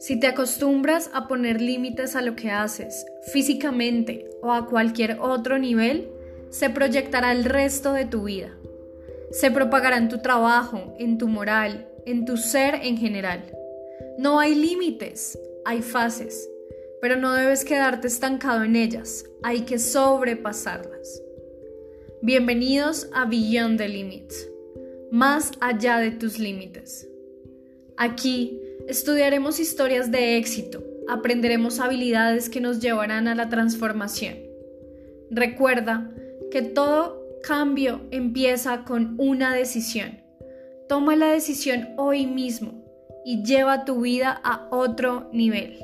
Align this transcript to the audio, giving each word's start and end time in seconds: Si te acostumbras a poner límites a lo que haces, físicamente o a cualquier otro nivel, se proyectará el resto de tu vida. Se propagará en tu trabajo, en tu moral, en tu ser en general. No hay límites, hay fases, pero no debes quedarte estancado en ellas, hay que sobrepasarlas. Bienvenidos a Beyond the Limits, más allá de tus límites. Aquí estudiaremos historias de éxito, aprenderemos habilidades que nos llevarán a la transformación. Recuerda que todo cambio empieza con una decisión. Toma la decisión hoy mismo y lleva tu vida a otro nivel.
Si 0.00 0.18
te 0.18 0.28
acostumbras 0.28 1.10
a 1.12 1.28
poner 1.28 1.60
límites 1.60 2.16
a 2.16 2.22
lo 2.22 2.34
que 2.34 2.50
haces, 2.50 3.04
físicamente 3.34 4.30
o 4.40 4.50
a 4.50 4.66
cualquier 4.66 5.18
otro 5.20 5.58
nivel, 5.58 6.08
se 6.48 6.70
proyectará 6.70 7.32
el 7.32 7.44
resto 7.44 7.92
de 7.92 8.06
tu 8.06 8.24
vida. 8.24 8.56
Se 9.30 9.50
propagará 9.50 9.98
en 9.98 10.08
tu 10.08 10.22
trabajo, 10.22 10.94
en 10.98 11.18
tu 11.18 11.28
moral, 11.28 11.86
en 12.06 12.24
tu 12.24 12.38
ser 12.38 12.76
en 12.82 12.96
general. 12.96 13.42
No 14.16 14.40
hay 14.40 14.54
límites, 14.54 15.38
hay 15.66 15.82
fases, 15.82 16.48
pero 17.02 17.16
no 17.16 17.34
debes 17.34 17.62
quedarte 17.66 18.06
estancado 18.06 18.64
en 18.64 18.76
ellas, 18.76 19.26
hay 19.42 19.66
que 19.66 19.78
sobrepasarlas. 19.78 21.22
Bienvenidos 22.22 23.10
a 23.12 23.26
Beyond 23.26 23.76
the 23.76 23.88
Limits, 23.88 24.48
más 25.10 25.52
allá 25.60 25.98
de 25.98 26.10
tus 26.10 26.38
límites. 26.38 27.06
Aquí 27.98 28.58
estudiaremos 28.88 29.60
historias 29.60 30.10
de 30.10 30.36
éxito, 30.36 30.82
aprenderemos 31.08 31.80
habilidades 31.80 32.48
que 32.48 32.60
nos 32.60 32.80
llevarán 32.80 33.28
a 33.28 33.34
la 33.34 33.48
transformación. 33.48 34.36
Recuerda 35.30 36.10
que 36.50 36.62
todo 36.62 37.20
cambio 37.42 38.00
empieza 38.10 38.84
con 38.84 39.14
una 39.18 39.54
decisión. 39.54 40.20
Toma 40.88 41.16
la 41.16 41.30
decisión 41.30 41.90
hoy 41.96 42.26
mismo 42.26 42.84
y 43.24 43.42
lleva 43.44 43.84
tu 43.84 44.02
vida 44.02 44.40
a 44.42 44.68
otro 44.70 45.30
nivel. 45.32 45.78